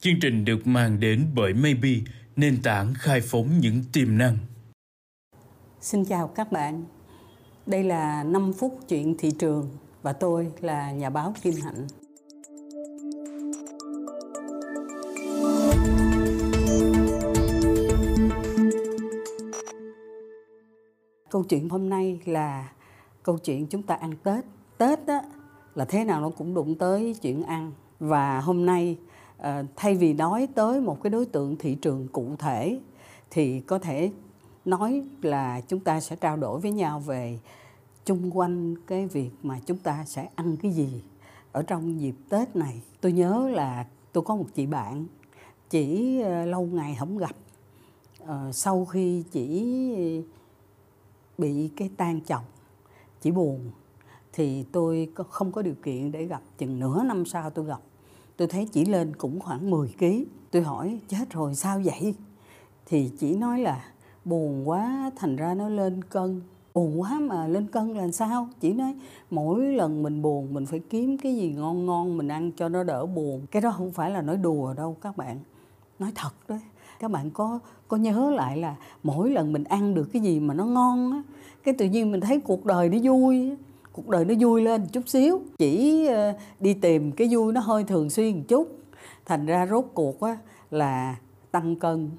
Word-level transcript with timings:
Chương 0.00 0.20
trình 0.20 0.44
được 0.44 0.66
mang 0.66 1.00
đến 1.00 1.26
bởi 1.34 1.54
Maybe, 1.54 1.90
nền 2.36 2.62
tảng 2.62 2.94
khai 2.94 3.20
phóng 3.20 3.58
những 3.60 3.82
tiềm 3.92 4.18
năng. 4.18 4.36
Xin 5.80 6.04
chào 6.04 6.28
các 6.28 6.52
bạn. 6.52 6.84
Đây 7.66 7.84
là 7.84 8.24
5 8.24 8.52
phút 8.52 8.78
chuyện 8.88 9.14
thị 9.18 9.30
trường 9.38 9.70
và 10.02 10.12
tôi 10.12 10.52
là 10.60 10.92
nhà 10.92 11.10
báo 11.10 11.34
Kim 11.42 11.54
Hạnh. 11.64 11.86
Câu 21.30 21.44
chuyện 21.48 21.68
hôm 21.68 21.88
nay 21.88 22.20
là 22.24 22.72
câu 23.22 23.38
chuyện 23.38 23.66
chúng 23.66 23.82
ta 23.82 23.94
ăn 23.94 24.14
Tết. 24.22 24.44
Tết 24.78 25.06
á, 25.06 25.22
là 25.74 25.84
thế 25.84 26.04
nào 26.04 26.20
nó 26.20 26.30
cũng 26.30 26.54
đụng 26.54 26.78
tới 26.78 27.16
chuyện 27.22 27.42
ăn. 27.42 27.72
Và 27.98 28.40
hôm 28.40 28.66
nay 28.66 28.98
Ờ, 29.38 29.64
thay 29.76 29.94
vì 29.94 30.12
nói 30.12 30.48
tới 30.54 30.80
một 30.80 31.02
cái 31.02 31.10
đối 31.10 31.26
tượng 31.26 31.56
thị 31.56 31.74
trường 31.74 32.08
cụ 32.08 32.36
thể, 32.38 32.80
thì 33.30 33.60
có 33.60 33.78
thể 33.78 34.10
nói 34.64 35.02
là 35.22 35.60
chúng 35.60 35.80
ta 35.80 36.00
sẽ 36.00 36.16
trao 36.16 36.36
đổi 36.36 36.60
với 36.60 36.70
nhau 36.70 37.00
về 37.00 37.38
chung 38.04 38.38
quanh 38.38 38.74
cái 38.86 39.06
việc 39.06 39.30
mà 39.42 39.60
chúng 39.66 39.78
ta 39.78 40.04
sẽ 40.04 40.28
ăn 40.34 40.56
cái 40.56 40.72
gì 40.72 41.02
ở 41.52 41.62
trong 41.62 42.00
dịp 42.00 42.14
Tết 42.28 42.56
này. 42.56 42.82
Tôi 43.00 43.12
nhớ 43.12 43.48
là 43.52 43.86
tôi 44.12 44.24
có 44.24 44.36
một 44.36 44.46
chị 44.54 44.66
bạn, 44.66 45.06
chỉ 45.70 46.20
ờ, 46.20 46.46
lâu 46.46 46.66
ngày 46.66 46.96
không 46.98 47.18
gặp 47.18 47.36
ờ, 48.26 48.52
sau 48.52 48.84
khi 48.84 49.24
chỉ 49.30 49.74
bị 51.38 51.70
cái 51.76 51.90
tan 51.96 52.20
chồng, 52.20 52.44
chỉ 53.20 53.30
buồn, 53.30 53.70
thì 54.32 54.64
tôi 54.72 55.08
không 55.28 55.52
có 55.52 55.62
điều 55.62 55.74
kiện 55.82 56.12
để 56.12 56.24
gặp 56.24 56.42
chừng 56.58 56.78
nửa 56.78 57.02
năm 57.02 57.24
sau 57.24 57.50
tôi 57.50 57.64
gặp 57.64 57.80
tôi 58.38 58.48
thấy 58.48 58.68
chỉ 58.72 58.84
lên 58.84 59.16
cũng 59.16 59.40
khoảng 59.40 59.70
10 59.70 59.88
kg 59.98 60.04
tôi 60.50 60.62
hỏi, 60.62 60.98
chết 61.08 61.30
rồi, 61.30 61.54
sao 61.54 61.80
vậy? 61.84 62.14
Thì 62.86 63.10
chỉ 63.18 63.36
nói 63.36 63.60
là, 63.60 63.84
buồn 64.24 64.68
quá, 64.68 65.10
thành 65.16 65.36
ra 65.36 65.54
nó 65.54 65.68
lên 65.68 66.04
cân. 66.04 66.40
Buồn 66.74 67.00
quá 67.00 67.20
mà 67.20 67.46
lên 67.46 67.66
cân 67.66 67.94
là 67.94 68.10
sao? 68.10 68.48
Chỉ 68.60 68.72
nói, 68.72 68.94
mỗi 69.30 69.62
lần 69.62 70.02
mình 70.02 70.22
buồn, 70.22 70.54
mình 70.54 70.66
phải 70.66 70.80
kiếm 70.90 71.18
cái 71.18 71.36
gì 71.36 71.52
ngon 71.52 71.86
ngon 71.86 72.16
mình 72.16 72.28
ăn 72.28 72.50
cho 72.56 72.68
nó 72.68 72.84
đỡ 72.84 73.06
buồn. 73.06 73.46
Cái 73.50 73.62
đó 73.62 73.70
không 73.70 73.92
phải 73.92 74.10
là 74.10 74.22
nói 74.22 74.36
đùa 74.36 74.74
đâu 74.74 74.96
các 75.00 75.16
bạn. 75.16 75.38
Nói 75.98 76.12
thật 76.14 76.32
đấy 76.48 76.60
các 76.98 77.10
bạn 77.10 77.30
có 77.30 77.58
có 77.88 77.96
nhớ 77.96 78.30
lại 78.30 78.56
là 78.56 78.76
mỗi 79.02 79.30
lần 79.30 79.52
mình 79.52 79.64
ăn 79.64 79.94
được 79.94 80.08
cái 80.12 80.22
gì 80.22 80.40
mà 80.40 80.54
nó 80.54 80.64
ngon 80.64 81.12
á, 81.12 81.22
cái 81.62 81.74
tự 81.78 81.86
nhiên 81.86 82.12
mình 82.12 82.20
thấy 82.20 82.40
cuộc 82.40 82.64
đời 82.64 82.88
nó 82.88 82.98
vui 83.02 83.56
cuộc 83.98 84.08
đời 84.08 84.24
nó 84.24 84.34
vui 84.40 84.62
lên 84.62 84.86
chút 84.92 85.08
xíu. 85.08 85.40
Chỉ 85.58 86.06
ờ, 86.06 86.32
đi 86.60 86.74
tìm 86.74 87.12
cái 87.12 87.28
vui 87.30 87.52
nó 87.52 87.60
hơi 87.60 87.84
thường 87.84 88.10
xuyên 88.10 88.36
một 88.36 88.42
chút. 88.48 88.78
Thành 89.26 89.46
ra 89.46 89.66
rốt 89.66 89.84
cuộc 89.94 90.20
á 90.20 90.36
là 90.70 91.16
tăng 91.50 91.76
cân 91.76 92.10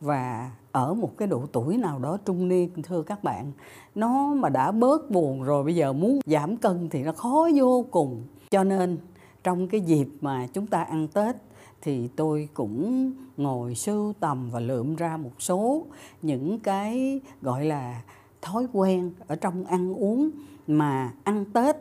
và 0.00 0.50
ở 0.72 0.94
một 0.94 1.18
cái 1.18 1.28
độ 1.28 1.42
tuổi 1.52 1.76
nào 1.76 1.98
đó 1.98 2.18
trung 2.24 2.48
niên, 2.48 2.70
thưa 2.82 3.02
các 3.02 3.24
bạn, 3.24 3.52
nó 3.94 4.34
mà 4.34 4.48
đã 4.48 4.72
bớt 4.72 5.10
buồn 5.10 5.42
rồi 5.42 5.64
bây 5.64 5.74
giờ 5.74 5.92
muốn 5.92 6.20
giảm 6.26 6.56
cân 6.56 6.88
thì 6.90 7.02
nó 7.02 7.12
khó 7.12 7.48
vô 7.54 7.84
cùng. 7.90 8.22
Cho 8.50 8.64
nên 8.64 8.98
trong 9.44 9.68
cái 9.68 9.80
dịp 9.80 10.08
mà 10.20 10.46
chúng 10.52 10.66
ta 10.66 10.82
ăn 10.82 11.08
tết 11.08 11.36
thì 11.82 12.08
tôi 12.16 12.48
cũng 12.54 13.12
ngồi 13.36 13.74
sưu 13.74 14.12
tầm 14.20 14.50
và 14.50 14.60
lượm 14.60 14.96
ra 14.96 15.16
một 15.16 15.32
số 15.38 15.84
những 16.22 16.58
cái, 16.58 17.20
gọi 17.42 17.64
là, 17.64 18.02
thói 18.42 18.66
quen 18.72 19.10
ở 19.26 19.36
trong 19.36 19.64
ăn 19.64 19.94
uống 19.94 20.30
mà 20.70 21.12
ăn 21.24 21.44
tết 21.44 21.76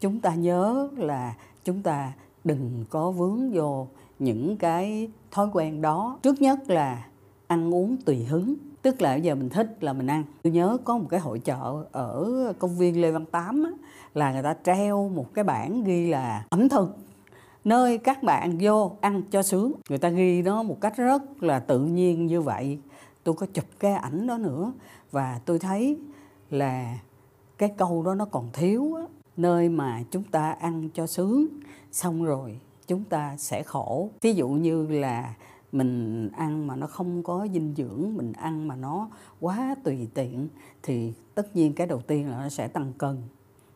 chúng 0.00 0.20
ta 0.20 0.34
nhớ 0.34 0.88
là 0.96 1.34
chúng 1.64 1.82
ta 1.82 2.12
đừng 2.44 2.84
có 2.90 3.10
vướng 3.10 3.50
vô 3.52 3.86
những 4.18 4.56
cái 4.56 5.10
thói 5.30 5.48
quen 5.52 5.82
đó. 5.82 6.18
Trước 6.22 6.42
nhất 6.42 6.70
là 6.70 7.06
ăn 7.46 7.74
uống 7.74 7.96
tùy 7.96 8.24
hứng 8.24 8.54
tức 8.82 9.02
là 9.02 9.10
bây 9.10 9.20
giờ 9.20 9.34
mình 9.34 9.48
thích 9.48 9.76
là 9.80 9.92
mình 9.92 10.06
ăn. 10.06 10.24
Tôi 10.42 10.52
nhớ 10.52 10.76
có 10.84 10.98
một 10.98 11.06
cái 11.10 11.20
hội 11.20 11.38
chợ 11.38 11.84
ở 11.92 12.32
công 12.58 12.78
viên 12.78 13.00
lê 13.00 13.10
văn 13.10 13.24
tám 13.24 13.64
á, 13.64 13.70
là 14.14 14.32
người 14.32 14.42
ta 14.42 14.54
treo 14.64 15.08
một 15.08 15.34
cái 15.34 15.44
bảng 15.44 15.84
ghi 15.84 16.06
là 16.06 16.44
ẩm 16.50 16.68
thực 16.68 16.96
nơi 17.64 17.98
các 17.98 18.22
bạn 18.22 18.58
vô 18.60 18.92
ăn 19.00 19.22
cho 19.30 19.42
sướng. 19.42 19.72
Người 19.88 19.98
ta 19.98 20.08
ghi 20.08 20.42
nó 20.42 20.62
một 20.62 20.80
cách 20.80 20.96
rất 20.96 21.42
là 21.42 21.58
tự 21.58 21.80
nhiên 21.80 22.26
như 22.26 22.40
vậy. 22.40 22.78
Tôi 23.24 23.34
có 23.34 23.46
chụp 23.54 23.64
cái 23.78 23.92
ảnh 23.92 24.26
đó 24.26 24.38
nữa 24.38 24.72
và 25.10 25.40
tôi 25.44 25.58
thấy 25.58 25.98
là 26.50 26.98
cái 27.68 27.74
câu 27.76 28.02
đó 28.02 28.14
nó 28.14 28.24
còn 28.24 28.48
thiếu 28.52 28.94
á. 28.94 29.02
Nơi 29.36 29.68
mà 29.68 30.02
chúng 30.10 30.22
ta 30.22 30.52
ăn 30.52 30.88
cho 30.94 31.06
sướng, 31.06 31.46
xong 31.92 32.24
rồi 32.24 32.60
chúng 32.86 33.04
ta 33.04 33.36
sẽ 33.36 33.62
khổ. 33.62 34.10
Ví 34.20 34.34
dụ 34.34 34.48
như 34.48 34.86
là 34.86 35.34
mình 35.72 36.28
ăn 36.36 36.66
mà 36.66 36.76
nó 36.76 36.86
không 36.86 37.22
có 37.22 37.46
dinh 37.52 37.74
dưỡng, 37.76 38.16
mình 38.16 38.32
ăn 38.32 38.68
mà 38.68 38.76
nó 38.76 39.08
quá 39.40 39.74
tùy 39.84 40.08
tiện, 40.14 40.48
thì 40.82 41.12
tất 41.34 41.56
nhiên 41.56 41.72
cái 41.72 41.86
đầu 41.86 42.00
tiên 42.00 42.30
là 42.30 42.36
nó 42.36 42.48
sẽ 42.48 42.68
tăng 42.68 42.92
cân 42.98 43.22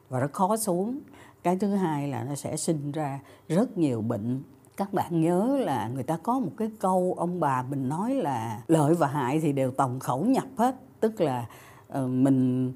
và 0.08 0.20
rất 0.20 0.32
khó 0.32 0.56
xuống. 0.56 1.00
Cái 1.42 1.56
thứ 1.56 1.74
hai 1.74 2.08
là 2.08 2.24
nó 2.24 2.34
sẽ 2.34 2.56
sinh 2.56 2.92
ra 2.92 3.20
rất 3.48 3.78
nhiều 3.78 4.02
bệnh. 4.02 4.42
Các 4.76 4.92
bạn 4.92 5.20
nhớ 5.20 5.58
là 5.60 5.88
người 5.88 6.02
ta 6.02 6.16
có 6.22 6.38
một 6.38 6.52
cái 6.56 6.70
câu 6.78 7.14
ông 7.18 7.40
bà 7.40 7.62
mình 7.62 7.88
nói 7.88 8.14
là 8.14 8.62
lợi 8.68 8.94
và 8.94 9.06
hại 9.06 9.40
thì 9.40 9.52
đều 9.52 9.70
tổng 9.70 10.00
khẩu 10.00 10.24
nhập 10.24 10.46
hết 10.56 10.76
tức 11.00 11.20
là 11.20 11.46
ờ, 11.88 12.06
mình 12.06 12.72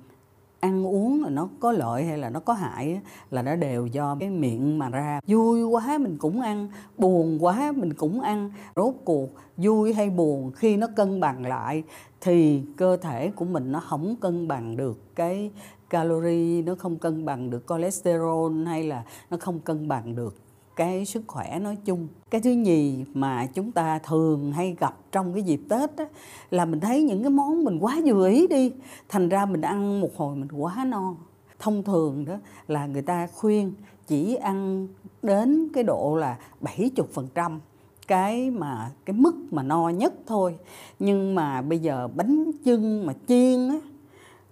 ăn 0.62 0.86
uống 0.86 1.22
là 1.22 1.30
nó 1.30 1.48
có 1.60 1.72
lợi 1.72 2.04
hay 2.04 2.18
là 2.18 2.30
nó 2.30 2.40
có 2.40 2.52
hại 2.52 3.00
là 3.30 3.42
nó 3.42 3.56
đều 3.56 3.86
do 3.86 4.16
cái 4.20 4.30
miệng 4.30 4.78
mà 4.78 4.88
ra. 4.88 5.20
Vui 5.26 5.62
quá 5.62 5.98
mình 5.98 6.16
cũng 6.18 6.40
ăn, 6.40 6.68
buồn 6.98 7.44
quá 7.44 7.72
mình 7.76 7.94
cũng 7.94 8.20
ăn. 8.20 8.50
Rốt 8.76 8.94
cuộc 9.04 9.28
vui 9.56 9.94
hay 9.94 10.10
buồn 10.10 10.52
khi 10.52 10.76
nó 10.76 10.86
cân 10.96 11.20
bằng 11.20 11.46
lại 11.46 11.82
thì 12.20 12.62
cơ 12.76 12.96
thể 12.96 13.30
của 13.30 13.44
mình 13.44 13.72
nó 13.72 13.80
không 13.80 14.16
cân 14.20 14.48
bằng 14.48 14.76
được 14.76 15.14
cái 15.14 15.50
calorie, 15.90 16.62
nó 16.62 16.74
không 16.78 16.98
cân 16.98 17.24
bằng 17.24 17.50
được 17.50 17.64
cholesterol 17.68 18.66
hay 18.66 18.84
là 18.84 19.04
nó 19.30 19.36
không 19.40 19.60
cân 19.60 19.88
bằng 19.88 20.14
được 20.14 20.36
cái 20.76 21.04
sức 21.04 21.22
khỏe 21.26 21.58
nói 21.58 21.76
chung. 21.84 22.08
Cái 22.30 22.40
thứ 22.40 22.50
nhì 22.50 23.04
mà 23.14 23.46
chúng 23.54 23.72
ta 23.72 23.98
thường 23.98 24.52
hay 24.52 24.76
gặp 24.80 24.96
trong 25.12 25.34
cái 25.34 25.42
dịp 25.42 25.60
tết 25.68 25.96
đó, 25.96 26.04
là 26.50 26.64
mình 26.64 26.80
thấy 26.80 27.02
những 27.02 27.22
cái 27.22 27.30
món 27.30 27.64
mình 27.64 27.78
quá 27.78 27.98
vừa 28.04 28.28
ý 28.28 28.46
đi 28.46 28.72
thành 29.08 29.28
ra 29.28 29.46
mình 29.46 29.60
ăn 29.60 30.00
một 30.00 30.16
hồi 30.16 30.36
mình 30.36 30.48
quá 30.52 30.84
no. 30.86 31.14
Thông 31.58 31.82
thường 31.82 32.24
đó 32.24 32.34
là 32.68 32.86
người 32.86 33.02
ta 33.02 33.26
khuyên 33.26 33.72
chỉ 34.06 34.34
ăn 34.34 34.88
đến 35.22 35.68
cái 35.74 35.84
độ 35.84 36.16
là 36.16 36.38
70% 36.60 37.58
cái 38.06 38.50
mà 38.50 38.90
cái 39.04 39.16
mức 39.16 39.34
mà 39.50 39.62
no 39.62 39.88
nhất 39.88 40.14
thôi. 40.26 40.56
Nhưng 40.98 41.34
mà 41.34 41.62
bây 41.62 41.78
giờ 41.78 42.08
bánh 42.14 42.50
chưng 42.64 43.06
mà 43.06 43.12
chiên 43.28 43.68
á 43.68 43.80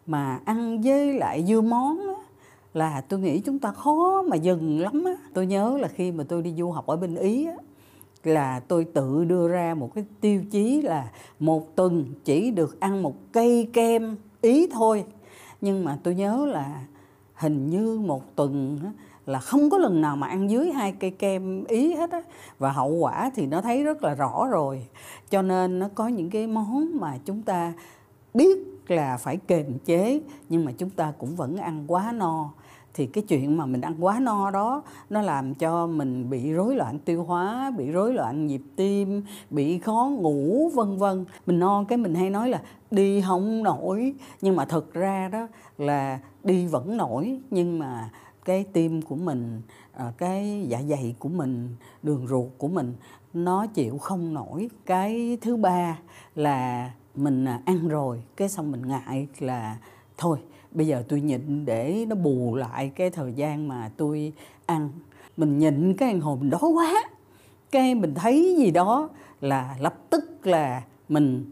mà 0.07 0.41
ăn 0.45 0.81
với 0.83 1.15
lại 1.15 1.45
dưa 1.49 1.61
món 1.61 2.10
là 2.75 3.01
tôi 3.01 3.21
nghĩ 3.21 3.41
chúng 3.41 3.59
ta 3.59 3.73
khó 3.73 4.23
mà 4.23 4.37
dừng 4.37 4.81
lắm 4.81 5.05
á. 5.05 5.13
Tôi 5.35 5.47
nhớ 5.47 5.79
là 5.81 5.89
khi 5.89 6.13
mà 6.13 6.25
tôi 6.29 6.43
đi 6.43 6.55
du 6.59 6.71
học 6.71 6.87
ở 6.87 6.97
bên 6.97 7.15
ý 7.15 7.47
á, 7.47 7.55
là 8.25 8.61
tôi 8.61 8.85
tự 8.85 9.25
đưa 9.25 9.49
ra 9.49 9.75
một 9.75 9.95
cái 9.95 10.05
tiêu 10.21 10.45
chí 10.51 10.83
là 10.83 11.11
một 11.41 11.77
tuần 11.77 12.05
chỉ 12.25 12.51
được 12.51 12.81
ăn 12.81 13.03
một 13.03 13.15
cây 13.33 13.71
kem 13.73 14.17
ý 14.41 14.67
thôi. 14.67 15.05
Nhưng 15.61 15.85
mà 15.85 15.99
tôi 16.03 16.15
nhớ 16.15 16.47
là 16.47 16.85
hình 17.35 17.71
như 17.71 17.99
một 17.99 18.37
tuần 18.37 18.79
là 19.27 19.39
không 19.39 19.71
có 19.71 19.79
lần 19.79 20.01
nào 20.01 20.17
mà 20.17 20.27
ăn 20.27 20.51
dưới 20.51 20.73
hai 20.73 20.93
cây 20.93 21.11
kem 21.11 21.65
ý 21.65 21.95
hết 21.95 22.11
á. 22.11 22.23
Và 22.59 22.73
hậu 22.73 22.89
quả 22.89 23.31
thì 23.35 23.47
nó 23.47 23.61
thấy 23.61 23.85
rất 23.85 24.05
là 24.05 24.15
rõ 24.15 24.47
rồi. 24.51 24.87
Cho 25.31 25.43
nên 25.43 25.79
nó 25.79 25.89
có 25.95 26.09
những 26.09 26.31
cái 26.31 26.47
món 26.47 26.99
mà 27.01 27.19
chúng 27.25 27.43
ta 27.43 27.73
biết 28.35 28.59
là 28.89 29.17
phải 29.17 29.37
kềm 29.37 29.79
chế, 29.79 30.21
nhưng 30.49 30.65
mà 30.65 30.73
chúng 30.79 30.91
ta 30.91 31.13
cũng 31.19 31.37
vẫn 31.37 31.57
ăn 31.57 31.85
quá 31.87 32.13
no 32.13 32.51
thì 33.01 33.07
cái 33.07 33.25
chuyện 33.29 33.57
mà 33.57 33.67
mình 33.67 33.81
ăn 33.81 33.95
quá 34.01 34.21
no 34.21 34.51
đó, 34.51 34.83
nó 35.11 35.21
làm 35.21 35.55
cho 35.55 35.87
mình 35.87 36.31
bị 36.31 36.53
rối 36.53 36.75
loạn 36.75 36.99
tiêu 36.99 37.25
hóa, 37.25 37.73
bị 37.79 37.91
rối 37.91 38.15
loạn 38.15 38.47
nhịp 38.47 38.63
tim, 38.77 39.23
bị 39.51 39.79
khó 39.79 40.11
ngủ, 40.13 40.71
vân 40.75 40.97
vân. 40.97 41.25
Mình 41.47 41.59
no 41.59 41.85
cái 41.89 41.99
mình 41.99 42.15
hay 42.15 42.31
nói 42.31 42.49
là 42.49 42.63
đi 42.91 43.21
không 43.21 43.63
nổi. 43.63 44.15
Nhưng 44.41 44.57
mà 44.57 44.65
thực 44.65 44.95
ra 44.95 45.29
đó 45.29 45.49
là 45.79 46.21
đi 46.45 46.67
vẫn 46.67 46.97
nổi, 46.97 47.41
nhưng 47.51 47.79
mà 47.79 48.11
cái 48.45 48.65
tim 48.73 49.03
của 49.03 49.17
mình 49.17 49.63
ờ, 49.93 50.13
cái 50.19 50.67
dạ 50.69 50.83
dày 50.89 51.15
của 51.19 51.29
mình, 51.29 51.69
đường 52.03 52.27
ruột 52.27 52.49
của 52.59 52.69
mình, 52.69 52.95
nó 53.35 53.67
chịu 53.67 53.99
không 53.99 54.35
nổi. 54.35 54.71
Cái 54.87 55.39
thứ 55.41 55.57
ba 55.57 55.99
là 56.35 56.91
mình 57.15 57.45
à, 57.45 57.61
ăn 57.65 57.89
rồi, 57.89 58.23
cái 58.37 58.49
xong 58.49 58.73
mình 58.73 58.89
ngại 58.89 59.29
là 59.39 59.77
thôi 60.19 60.39
bây 60.73 60.87
giờ 60.87 61.05
tôi 61.09 61.21
nhịn 61.21 61.65
để 61.65 62.07
nó 62.09 62.17
bù 62.17 62.57
lại 62.57 62.93
cái 62.97 63.11
thời 63.11 63.33
gian 63.33 63.69
mà 63.69 63.91
tôi 63.97 64.33
ăn. 64.67 64.89
Mình 65.37 65.59
nhịn 65.59 65.95
cái 65.97 66.11
ăn 66.11 66.21
hồn 66.21 66.51
đó 66.51 66.59
đói 66.63 66.71
quá. 66.71 67.09
Cái 67.71 67.95
mình 67.95 68.15
thấy 68.15 68.57
gì 68.59 68.71
đó 68.71 69.09
là 69.41 69.77
lập 69.81 69.95
tức 70.11 70.47
là 70.47 70.83
mình 71.09 71.45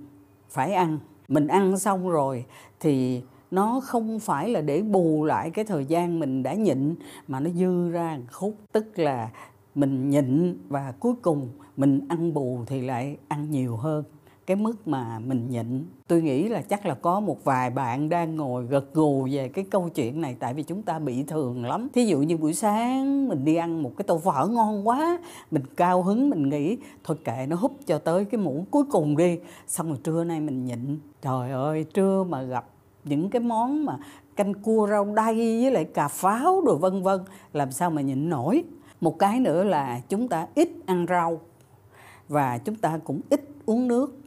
phải 0.51 0.73
ăn. 0.73 0.99
Mình 1.29 1.47
ăn 1.47 1.79
xong 1.79 2.11
rồi 2.11 2.45
thì 2.81 3.23
nó 3.51 3.81
không 3.81 4.21
phải 4.21 4.49
là 4.49 4.61
để 4.61 4.83
bù 4.83 5.25
lại 5.25 5.51
cái 5.51 5.65
thời 5.65 5.85
gian 5.85 6.19
mình 6.19 6.43
đã 6.43 6.55
nhịn, 6.55 6.95
mà 7.29 7.41
nó 7.41 7.51
dư 7.51 7.91
ra 7.91 8.19
khúc. 8.33 8.55
Tức 8.73 8.99
là 8.99 9.31
mình 9.75 10.11
nhịn 10.11 10.59
và 10.69 10.93
cuối 11.01 11.15
cùng 11.23 11.49
mình 11.77 12.01
ăn 12.09 12.35
bù 12.35 12.59
thì 12.67 12.81
lại 12.81 13.17
ăn 13.29 13.51
nhiều 13.51 13.77
hơn 13.77 14.05
cái 14.49 14.57
mức 14.57 14.89
mà 14.89 15.19
mình 15.19 15.51
nhịn. 15.51 15.85
Tôi 16.07 16.23
nghĩ 16.23 16.49
là 16.49 16.63
chắc 16.63 16.87
là 16.87 16.95
có 16.95 17.21
một 17.21 17.45
vài 17.45 17.71
bạn 17.71 18.09
đang 18.09 18.37
ngồi 18.37 18.65
gật 18.65 18.95
gù 18.95 19.29
về 19.31 19.49
cái 19.49 19.65
câu 19.71 19.89
chuyện 19.89 20.21
này, 20.21 20.37
tại 20.39 20.55
vì 20.55 20.63
chúng 20.63 20.83
ta 20.83 20.99
bị 20.99 21.23
thường 21.23 21.65
lắm. 21.65 21.89
Thí 21.95 22.05
dụ 22.07 22.19
như 22.19 22.37
buổi 22.37 22.55
sáng 22.55 23.29
mình 23.29 23.45
đi 23.45 23.55
ăn 23.55 23.83
một 23.83 23.93
cái 23.97 24.05
tô 24.05 24.19
phở 24.19 24.47
ngon 24.47 24.89
quá, 24.89 25.19
mình 25.51 25.63
cao 25.77 26.03
hứng, 26.03 26.31
mình 26.31 26.49
nghĩ, 26.49 26.77
thôi 27.05 27.17
kệ, 27.25 27.47
nó 27.49 27.57
húp 27.57 27.73
cho 27.87 27.99
tới 27.99 28.25
cái 28.25 28.41
muỗng 28.41 28.65
cuối 28.71 28.85
cùng 28.91 29.17
đi. 29.17 29.39
Xong 29.67 29.89
rồi 29.89 29.99
trưa 30.05 30.25
nay 30.25 30.41
mình 30.41 30.65
nhịn. 30.65 30.99
Trời 31.23 31.51
ơi, 31.51 31.85
trưa 31.95 32.25
mà 32.29 32.43
gặp 32.43 32.69
những 33.05 33.31
cái 33.31 33.41
món 33.41 33.85
mà 33.85 33.99
canh 34.37 34.55
cua 34.55 34.87
rau 34.87 35.15
đay 35.15 35.35
với 35.35 35.71
lại 35.71 35.85
cà 35.85 36.09
pháo 36.09 36.61
rồi 36.61 36.77
vân 36.77 37.03
vân, 37.03 37.21
làm 37.53 37.73
sao 37.73 37.91
mà 37.91 38.03
nhịn 38.03 38.29
nổi. 38.29 38.65
Một 39.01 39.19
cái 39.19 39.41
nữa 39.41 39.65
là 39.65 40.01
chúng 40.09 40.29
ta 40.29 40.47
ít 40.55 40.69
ăn 40.87 41.07
rau 41.09 41.41
và 42.29 42.59
chúng 42.59 42.77
ta 42.77 42.99
cũng 43.05 43.21
ít 43.31 43.49
uống 43.67 43.89
nước 43.89 44.19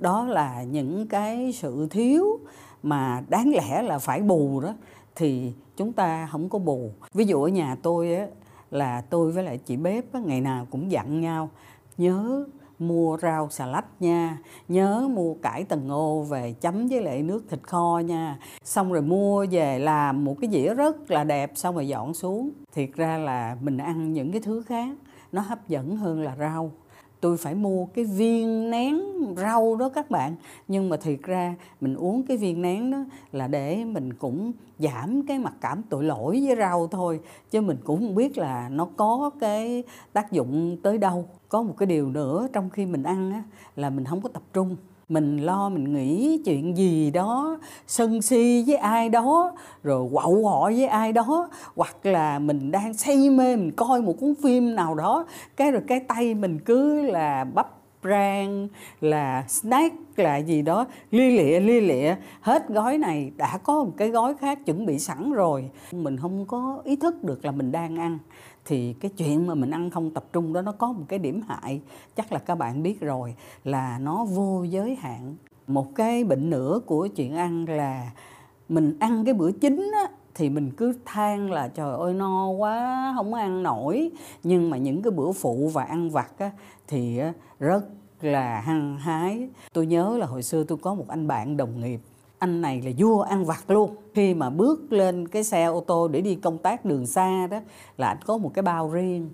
đó 0.00 0.24
là 0.24 0.62
những 0.62 1.06
cái 1.06 1.52
sự 1.52 1.88
thiếu 1.90 2.40
mà 2.82 3.22
đáng 3.28 3.52
lẽ 3.54 3.82
là 3.82 3.98
phải 3.98 4.22
bù 4.22 4.60
đó 4.60 4.74
thì 5.16 5.52
chúng 5.76 5.92
ta 5.92 6.28
không 6.32 6.48
có 6.48 6.58
bù. 6.58 6.90
Ví 7.14 7.24
dụ 7.24 7.42
ở 7.42 7.48
nhà 7.48 7.76
tôi 7.82 8.14
á 8.14 8.26
là 8.70 9.02
tôi 9.10 9.32
với 9.32 9.44
lại 9.44 9.58
chị 9.58 9.76
bếp 9.76 10.12
á, 10.12 10.20
ngày 10.24 10.40
nào 10.40 10.66
cũng 10.70 10.90
dặn 10.90 11.20
nhau 11.20 11.50
nhớ 11.98 12.44
mua 12.78 13.18
rau 13.22 13.50
xà 13.50 13.66
lách 13.66 14.02
nha 14.02 14.38
nhớ 14.68 15.08
mua 15.10 15.34
cải 15.34 15.64
tầng 15.64 15.86
ngô 15.86 16.22
về 16.22 16.54
chấm 16.60 16.86
với 16.88 17.02
lại 17.02 17.22
nước 17.22 17.44
thịt 17.48 17.60
kho 17.62 18.02
nha. 18.04 18.38
Xong 18.64 18.92
rồi 18.92 19.02
mua 19.02 19.46
về 19.50 19.78
làm 19.78 20.24
một 20.24 20.36
cái 20.40 20.50
dĩa 20.50 20.74
rất 20.74 21.10
là 21.10 21.24
đẹp 21.24 21.52
xong 21.54 21.74
rồi 21.74 21.88
dọn 21.88 22.14
xuống. 22.14 22.50
Thiệt 22.72 22.90
ra 22.94 23.18
là 23.18 23.56
mình 23.60 23.78
ăn 23.78 24.12
những 24.12 24.32
cái 24.32 24.40
thứ 24.40 24.62
khác 24.66 24.96
nó 25.32 25.40
hấp 25.40 25.68
dẫn 25.68 25.96
hơn 25.96 26.22
là 26.22 26.36
rau 26.38 26.70
tôi 27.20 27.36
phải 27.36 27.54
mua 27.54 27.86
cái 27.86 28.04
viên 28.04 28.70
nén 28.70 29.00
rau 29.36 29.76
đó 29.76 29.88
các 29.88 30.10
bạn. 30.10 30.34
Nhưng 30.68 30.88
mà 30.88 30.96
thiệt 30.96 31.22
ra 31.22 31.54
mình 31.80 31.94
uống 31.94 32.22
cái 32.22 32.36
viên 32.36 32.62
nén 32.62 32.90
đó 32.90 32.98
là 33.32 33.48
để 33.48 33.84
mình 33.84 34.12
cũng 34.12 34.52
giảm 34.78 35.26
cái 35.26 35.38
mặc 35.38 35.54
cảm 35.60 35.82
tội 35.88 36.04
lỗi 36.04 36.42
với 36.46 36.56
rau 36.56 36.86
thôi. 36.86 37.20
Chứ 37.50 37.60
mình 37.60 37.76
cũng 37.84 38.00
không 38.00 38.14
biết 38.14 38.38
là 38.38 38.68
nó 38.68 38.88
có 38.96 39.30
cái 39.40 39.82
tác 40.12 40.32
dụng 40.32 40.76
tới 40.82 40.98
đâu. 40.98 41.24
Có 41.48 41.62
một 41.62 41.74
cái 41.78 41.86
điều 41.86 42.10
nữa 42.10 42.48
trong 42.52 42.70
khi 42.70 42.86
mình 42.86 43.02
ăn 43.02 43.32
á, 43.32 43.42
là 43.76 43.90
mình 43.90 44.04
không 44.04 44.20
có 44.20 44.28
tập 44.28 44.42
trung 44.52 44.76
mình 45.10 45.36
lo, 45.36 45.68
mình 45.68 45.94
nghĩ 45.94 46.40
chuyện 46.44 46.76
gì 46.76 47.10
đó, 47.10 47.58
sân 47.86 48.22
si 48.22 48.64
với 48.66 48.76
ai 48.76 49.08
đó, 49.08 49.52
rồi 49.82 50.08
quậu 50.12 50.48
họ 50.48 50.64
với 50.64 50.86
ai 50.86 51.12
đó, 51.12 51.48
hoặc 51.76 52.06
là 52.06 52.38
mình 52.38 52.70
đang 52.70 52.94
say 52.94 53.30
mê, 53.30 53.56
mình 53.56 53.72
coi 53.76 54.02
một 54.02 54.14
cuốn 54.20 54.34
phim 54.42 54.74
nào 54.74 54.94
đó, 54.94 55.26
cái 55.56 55.72
rồi 55.72 55.82
cái 55.86 56.00
tay 56.00 56.34
mình 56.34 56.58
cứ 56.58 57.02
là 57.02 57.44
bắp 57.54 57.79
brand 58.02 58.70
là 59.00 59.44
snack 59.48 60.18
là 60.18 60.36
gì 60.36 60.62
đó. 60.62 60.86
Lia 61.10 61.30
lịa 61.30 61.60
lia 61.60 61.80
lịa. 61.80 62.14
Hết 62.40 62.68
gói 62.68 62.98
này 62.98 63.32
đã 63.36 63.58
có 63.58 63.84
một 63.84 63.92
cái 63.96 64.08
gói 64.08 64.34
khác 64.34 64.58
chuẩn 64.66 64.86
bị 64.86 64.98
sẵn 64.98 65.32
rồi. 65.32 65.70
Mình 65.92 66.16
không 66.16 66.46
có 66.46 66.82
ý 66.84 66.96
thức 66.96 67.24
được 67.24 67.44
là 67.44 67.50
mình 67.50 67.72
đang 67.72 67.96
ăn. 67.98 68.18
Thì 68.64 68.92
cái 68.92 69.10
chuyện 69.16 69.46
mà 69.46 69.54
mình 69.54 69.70
ăn 69.70 69.90
không 69.90 70.10
tập 70.10 70.24
trung 70.32 70.52
đó 70.52 70.62
nó 70.62 70.72
có 70.72 70.92
một 70.92 71.04
cái 71.08 71.18
điểm 71.18 71.40
hại. 71.48 71.80
Chắc 72.16 72.32
là 72.32 72.38
các 72.38 72.54
bạn 72.54 72.82
biết 72.82 73.00
rồi 73.00 73.34
là 73.64 73.98
nó 73.98 74.24
vô 74.24 74.62
giới 74.62 74.94
hạn. 74.94 75.36
Một 75.66 75.94
cái 75.94 76.24
bệnh 76.24 76.50
nữa 76.50 76.80
của 76.86 77.06
chuyện 77.06 77.36
ăn 77.36 77.64
là 77.68 78.10
mình 78.68 78.96
ăn 79.00 79.24
cái 79.24 79.34
bữa 79.34 79.52
chính 79.52 79.90
á, 79.94 80.08
thì 80.34 80.48
mình 80.48 80.70
cứ 80.70 80.92
than 81.04 81.50
là 81.50 81.68
trời 81.68 81.96
ơi 81.98 82.14
no 82.14 82.48
quá 82.48 83.12
không 83.16 83.34
ăn 83.34 83.62
nổi. 83.62 84.10
Nhưng 84.42 84.70
mà 84.70 84.76
những 84.76 85.02
cái 85.02 85.10
bữa 85.10 85.32
phụ 85.32 85.70
và 85.72 85.84
ăn 85.84 86.10
vặt 86.10 86.38
á, 86.38 86.50
thì 86.88 87.20
rất 87.58 87.84
là 88.20 88.60
hăng 88.60 88.96
hái. 88.96 89.48
Tôi 89.72 89.86
nhớ 89.86 90.16
là 90.18 90.26
hồi 90.26 90.42
xưa 90.42 90.64
tôi 90.64 90.78
có 90.78 90.94
một 90.94 91.08
anh 91.08 91.26
bạn 91.26 91.56
đồng 91.56 91.80
nghiệp 91.80 92.00
anh 92.40 92.60
này 92.60 92.82
là 92.82 92.90
vua 92.98 93.20
ăn 93.20 93.44
vặt 93.44 93.70
luôn. 93.70 93.96
Khi 94.14 94.34
mà 94.34 94.50
bước 94.50 94.92
lên 94.92 95.28
cái 95.28 95.44
xe 95.44 95.64
ô 95.64 95.80
tô 95.80 96.08
để 96.08 96.20
đi 96.20 96.34
công 96.34 96.58
tác 96.58 96.84
đường 96.84 97.06
xa 97.06 97.46
đó 97.46 97.60
là 97.96 98.08
anh 98.08 98.18
có 98.26 98.38
một 98.38 98.50
cái 98.54 98.62
bao 98.62 98.90
riêng. 98.90 99.30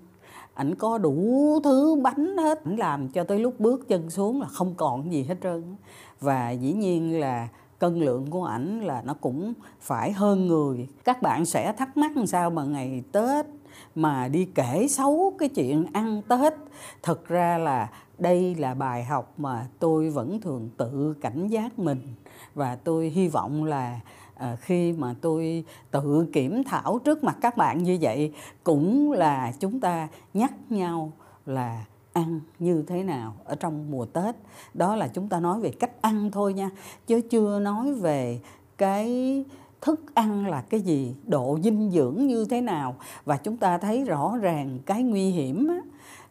Ảnh 0.53 0.75
có 0.75 0.97
đủ 0.97 1.59
thứ 1.63 1.95
bánh 2.03 2.37
hết 2.37 2.63
ảnh 2.65 2.75
làm 2.75 3.09
cho 3.09 3.23
tới 3.23 3.39
lúc 3.39 3.59
bước 3.59 3.87
chân 3.87 4.09
xuống 4.09 4.41
là 4.41 4.47
không 4.47 4.73
còn 4.77 5.11
gì 5.11 5.23
hết 5.23 5.35
trơn 5.43 5.75
và 6.19 6.51
dĩ 6.51 6.73
nhiên 6.73 7.19
là 7.19 7.47
cân 7.79 7.99
lượng 7.99 8.25
của 8.29 8.45
ảnh 8.45 8.81
là 8.81 9.01
nó 9.05 9.13
cũng 9.13 9.53
phải 9.81 10.11
hơn 10.11 10.47
người. 10.47 10.87
Các 11.03 11.21
bạn 11.21 11.45
sẽ 11.45 11.73
thắc 11.73 11.97
mắc 11.97 12.17
làm 12.17 12.27
sao 12.27 12.49
mà 12.49 12.63
ngày 12.63 13.03
tết 13.11 13.45
mà 13.95 14.27
đi 14.27 14.45
kể 14.55 14.87
xấu 14.89 15.33
cái 15.39 15.49
chuyện 15.49 15.85
ăn 15.93 16.21
tết. 16.21 16.53
Thật 17.03 17.27
ra 17.27 17.57
là 17.57 17.89
đây 18.17 18.55
là 18.55 18.73
bài 18.73 19.03
học 19.03 19.33
mà 19.37 19.67
tôi 19.79 20.09
vẫn 20.09 20.41
thường 20.41 20.69
tự 20.77 21.13
cảnh 21.21 21.47
giác 21.47 21.79
mình. 21.79 22.01
Và 22.55 22.75
tôi 22.75 23.09
hy 23.09 23.27
vọng 23.27 23.63
là 23.63 23.99
à, 24.35 24.55
khi 24.61 24.93
mà 24.93 25.15
tôi 25.21 25.63
tự 25.91 26.27
kiểm 26.33 26.63
thảo 26.63 26.99
trước 27.03 27.23
mặt 27.23 27.37
các 27.41 27.57
bạn 27.57 27.83
như 27.83 27.97
vậy 28.01 28.33
cũng 28.63 29.11
là 29.11 29.51
chúng 29.59 29.79
ta 29.79 30.07
nhắc 30.33 30.53
nhau 30.69 31.11
là 31.45 31.85
ăn 32.17 32.39
như 32.59 32.83
thế 32.87 33.03
nào 33.03 33.33
ở 33.45 33.55
trong 33.55 33.91
mùa 33.91 34.05
Tết. 34.05 34.35
Đó 34.73 34.95
là 34.95 35.07
chúng 35.07 35.27
ta 35.27 35.39
nói 35.39 35.59
về 35.59 35.71
cách 35.79 36.01
ăn 36.01 36.31
thôi 36.31 36.53
nha, 36.53 36.69
chứ 37.07 37.21
chưa 37.21 37.59
nói 37.59 37.93
về 37.93 38.39
cái 38.77 39.45
thức 39.81 40.01
ăn 40.13 40.47
là 40.47 40.61
cái 40.61 40.79
gì, 40.79 41.15
độ 41.27 41.59
dinh 41.63 41.91
dưỡng 41.91 42.27
như 42.27 42.45
thế 42.49 42.61
nào 42.61 42.95
và 43.25 43.37
chúng 43.37 43.57
ta 43.57 43.77
thấy 43.77 44.03
rõ 44.03 44.37
ràng 44.37 44.79
cái 44.85 45.03
nguy 45.03 45.29
hiểm 45.29 45.67
á, 45.67 45.77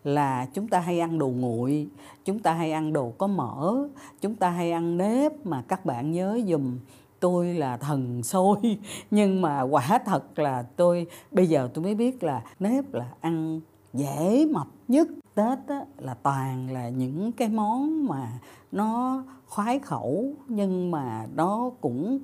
là 0.04 0.46
chúng 0.54 0.68
ta 0.68 0.80
hay 0.80 1.00
ăn 1.00 1.18
đồ 1.18 1.28
nguội, 1.28 1.88
chúng 2.24 2.38
ta 2.38 2.52
hay 2.52 2.72
ăn 2.72 2.92
đồ 2.92 3.12
có 3.18 3.26
mỡ, 3.26 3.88
chúng 4.20 4.34
ta 4.34 4.50
hay 4.50 4.72
ăn 4.72 4.96
nếp 4.96 5.46
mà 5.46 5.62
các 5.68 5.84
bạn 5.84 6.12
nhớ 6.12 6.40
dùm 6.46 6.78
tôi 7.20 7.54
là 7.54 7.76
thần 7.76 8.22
xôi 8.22 8.56
nhưng 9.10 9.42
mà 9.42 9.60
quả 9.60 10.00
thật 10.06 10.38
là 10.38 10.62
tôi 10.76 11.06
bây 11.30 11.46
giờ 11.46 11.68
tôi 11.74 11.84
mới 11.84 11.94
biết 11.94 12.22
là 12.22 12.42
nếp 12.60 12.94
là 12.94 13.06
ăn 13.20 13.60
dễ 13.96 14.46
mập 14.52 14.66
nhất. 14.88 15.08
Tết 15.34 15.58
á, 15.68 15.84
là 15.98 16.14
toàn 16.14 16.72
là 16.72 16.88
những 16.88 17.32
cái 17.32 17.48
món 17.48 18.06
mà 18.06 18.32
nó 18.72 19.22
khoái 19.46 19.78
khẩu 19.78 20.32
nhưng 20.48 20.90
mà 20.90 21.26
nó 21.34 21.70
cũng 21.80 22.18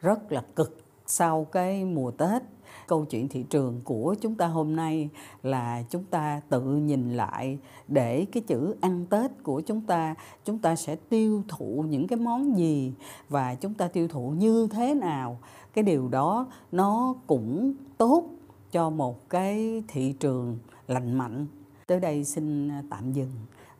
rất 0.00 0.32
là 0.32 0.44
cực 0.56 0.76
sau 1.06 1.44
cái 1.44 1.84
mùa 1.84 2.10
tết. 2.10 2.42
Câu 2.86 3.04
chuyện 3.04 3.28
thị 3.28 3.42
trường 3.42 3.80
của 3.84 4.14
chúng 4.20 4.34
ta 4.34 4.46
hôm 4.46 4.76
nay 4.76 5.08
là 5.42 5.82
chúng 5.90 6.04
ta 6.04 6.40
tự 6.48 6.62
nhìn 6.62 7.16
lại 7.16 7.58
để 7.88 8.26
cái 8.32 8.42
chữ 8.46 8.74
ăn 8.80 9.06
tết 9.10 9.30
của 9.42 9.60
chúng 9.60 9.80
ta 9.80 10.14
chúng 10.44 10.58
ta 10.58 10.76
sẽ 10.76 10.96
tiêu 10.96 11.42
thụ 11.48 11.84
những 11.88 12.06
cái 12.06 12.18
món 12.18 12.56
gì 12.56 12.92
và 13.28 13.54
chúng 13.54 13.74
ta 13.74 13.88
tiêu 13.88 14.08
thụ 14.08 14.30
như 14.30 14.68
thế 14.70 14.94
nào. 14.94 15.38
Cái 15.72 15.84
điều 15.84 16.08
đó 16.08 16.46
nó 16.72 17.14
cũng 17.26 17.74
tốt 17.98 18.24
cho 18.72 18.90
một 18.90 19.28
cái 19.28 19.82
thị 19.88 20.12
trường 20.12 20.58
lành 20.86 21.18
mạnh 21.18 21.46
tới 21.86 22.00
đây 22.00 22.24
xin 22.24 22.68
à, 22.68 22.82
tạm 22.90 23.12
dừng 23.12 23.32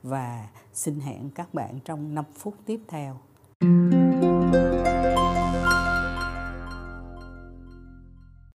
và 0.03 0.49
xin 0.73 1.01
hẹn 1.01 1.31
các 1.31 1.55
bạn 1.55 1.79
trong 1.85 2.15
5 2.15 2.25
phút 2.35 2.55
tiếp 2.67 2.81
theo. 2.89 3.19